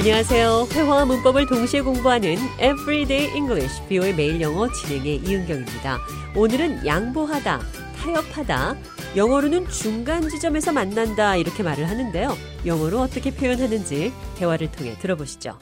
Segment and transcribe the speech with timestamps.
[0.00, 0.68] 안녕하세요.
[0.72, 5.98] 회화와 문법을 동시에 공부하는 Everyday English, 비오의 매일 영어 진행의 이은경입니다.
[6.34, 7.60] 오늘은 양보하다,
[7.98, 8.76] 타협하다,
[9.14, 12.30] 영어로는 중간 지점에서 만난다 이렇게 말을 하는데요.
[12.64, 15.58] 영어로 어떻게 표현하는지 대화를 통해 들어보시죠.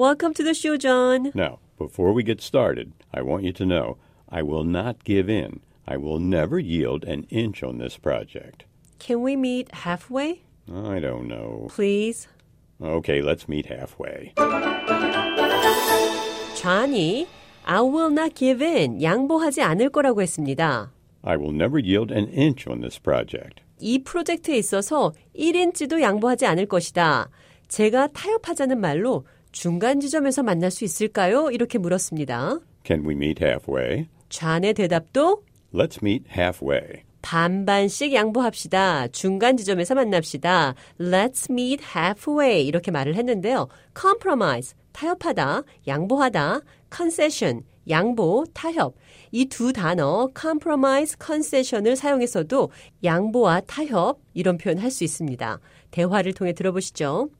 [0.00, 1.30] Welcome to the show, John.
[1.34, 3.98] Now, before we get started, I want you to know
[4.30, 5.60] I will not give in.
[5.84, 8.64] I will never yield an inch on this project.
[8.98, 10.40] Can we meet halfway?
[10.66, 11.68] I don't know.
[11.68, 12.26] Please.
[12.82, 14.32] Okay, let's meet halfway.
[16.60, 17.26] Johnny,
[17.64, 19.00] I will not give in.
[19.00, 20.92] 양보하지 않을 거라고 했습니다.
[21.22, 23.62] I will never yield an inch on this project.
[23.78, 27.28] 이 프로젝트에 있어서 1인치도 양보하지 않을 것이다.
[27.68, 31.50] 제가 타협하자는 말로 중간 지점에서 만날 수 있을까요?
[31.50, 32.58] 이렇게 물었습니다.
[32.84, 34.08] Can we meet halfway?
[34.28, 37.02] 좌의 대답도 Let's meet halfway.
[37.22, 39.08] 반반씩 양보합시다.
[39.08, 40.74] 중간 지점에서 만납시다.
[41.00, 42.66] Let's meet halfway.
[42.66, 43.68] 이렇게 말을 했는데요.
[43.98, 46.60] compromise, 타협하다, 양보하다,
[46.94, 48.94] concession, 양보, 타협.
[49.32, 52.70] 이 두 단어 compromise, concession을 사용해서도
[53.02, 55.58] 양보와 타협 이런 표현 할 수 있습니다.
[55.90, 57.30] 대화를 통해 들어보시죠.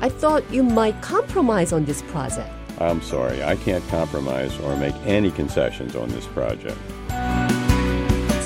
[0.00, 2.63] I thought you might compromise on this project.
[2.80, 6.78] I'm sorry, I can't compromise or make any concessions on this project.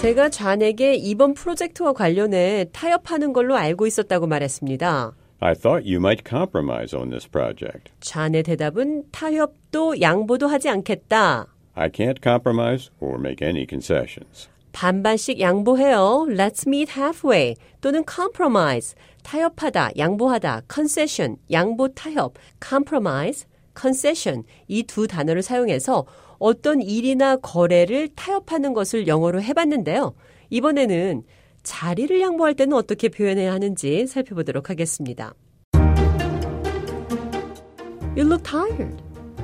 [0.01, 5.13] 제가 좌에게 이번 프로젝트와 관련해 타협하는 걸로 알고 있었다고 말했습니다.
[5.41, 7.91] I thought you might compromise on this project.
[8.01, 11.47] 좌의 대답은 타협도 양보도 하지 않겠다.
[11.75, 14.49] I can't compromise or make any concessions.
[14.73, 16.27] 반반씩 양보해요.
[16.29, 17.55] Let's meet halfway.
[17.81, 18.95] 또는 compromise.
[19.23, 20.63] 타협하다, 양보하다.
[20.73, 21.37] concession.
[21.51, 22.35] 양보 타협.
[22.61, 23.47] compromise,
[23.79, 24.45] concession.
[24.67, 26.07] 이 두 단어를 사용해서
[26.39, 30.15] 어떤 일이나 거래를 타협하는 것을 영어로 해봤는데요.
[30.51, 31.23] 이번에는
[31.63, 35.35] 자리를 양보할 때는 어떻게 표현해야 하는지 살펴보도록 하겠습니다.
[38.17, 38.97] You look tired.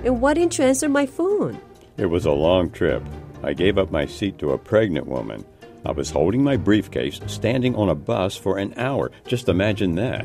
[0.04, 1.58] And why didn't you answer my phone?
[1.98, 3.02] It was a long trip.
[3.42, 5.44] I gave up my seat to a pregnant woman.
[5.86, 9.10] I was holding my briefcase, standing on a bus for an hour.
[9.26, 10.24] Just imagine that.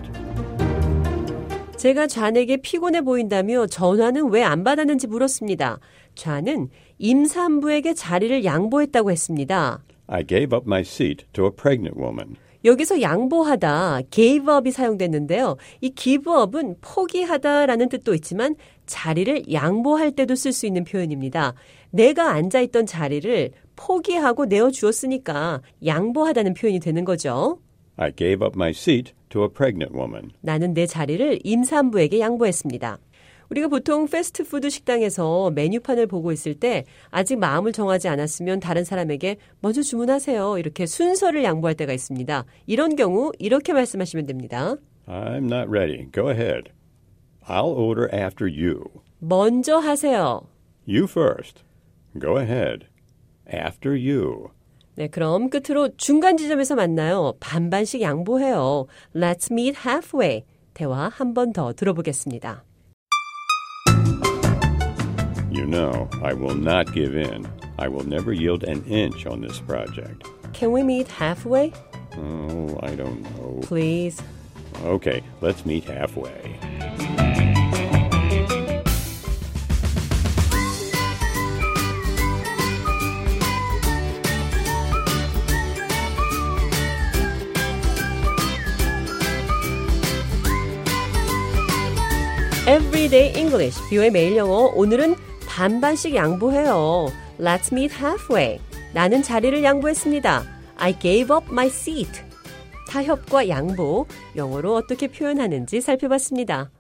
[1.79, 5.79] 제가 좌에게 피곤해 보인다며 전화는 왜 안 받았는지 물었습니다.
[6.15, 6.67] 좌는
[6.97, 9.81] 임산부에게 자리를 양보했다고 했습니다.
[10.07, 12.35] I gave up my seat to a pregnant woman.
[12.65, 15.55] 여기서 양보하다, gave up이 사용됐는데요.
[15.79, 21.53] 이 give up은 포기하다라는 뜻도 있지만 자리를 양보할 때도 쓸 수 있는 표현입니다.
[21.91, 27.59] 내가 앉아 있던 자리를 포기하고 내어 주었으니까 양보하다는 표현이 되는 거죠.
[28.01, 30.31] I gave up my seat to a pregnant woman.
[30.39, 32.97] 나는 내 자리를 임산부에게 양보했습니다.
[33.49, 39.81] 우리가 보통 패스트푸드 식당에서 메뉴판을 보고 있을 때 아직 마음을 정하지 않았으면 다른 사람에게 먼저
[39.81, 40.59] 주문하세요.
[40.59, 42.45] 이렇게 순서를 양보할 때가 있습니다.
[42.67, 44.75] 이런 경우 이렇게 말씀하시면 됩니다.
[45.07, 46.07] I'm not ready.
[46.13, 46.71] Go ahead.
[47.47, 48.83] I'll order after you.
[49.19, 50.47] 먼저 하세요.
[50.87, 51.63] You first.
[52.17, 52.85] Go ahead.
[53.51, 54.51] After you.
[54.99, 57.31] 네, 그럼 끝으로 중간 지점에서 만나요.
[57.39, 58.85] 반반씩 양보해요.
[59.15, 60.43] Let's meet halfway.
[60.73, 62.65] 대화 한 번 더 들어보겠습니다.
[65.51, 67.47] You know, I will not give in.
[67.77, 70.27] I will never yield an inch on this project.
[70.51, 71.71] Can we meet halfway?
[72.17, 73.61] Oh, I don't know.
[73.61, 74.21] Please.
[74.83, 76.59] Okay, let's meet halfway.
[92.69, 94.71] Everyday English, 비오의 매일 영어.
[94.75, 95.15] 오늘은
[95.47, 97.07] 반반씩 양보해요.
[97.39, 98.59] Let's meet halfway.
[98.93, 100.43] 나는 자리를 양보했습니다.
[100.77, 102.11] I gave up my seat.
[102.87, 106.69] 타협과 양보, 영어로 어떻게 표현하는지 살펴봤습니다.